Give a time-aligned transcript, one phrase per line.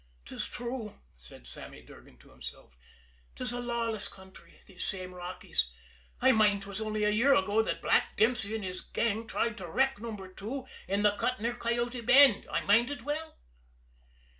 [0.25, 2.75] "'Tis true," said Sammy Durgan to himself.
[3.35, 5.69] "'Tis a lawless country, these same Rockies.
[6.19, 9.69] I mind 'twas only a year ago that Black Dempsey and his gang tried to
[9.69, 13.37] wreck Number Two in the Cut near Coyote Bend I mind it well."